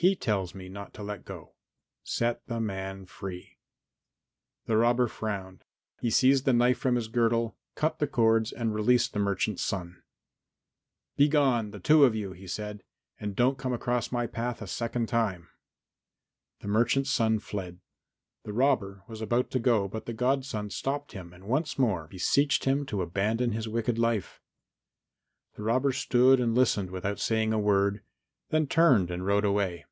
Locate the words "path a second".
14.28-15.08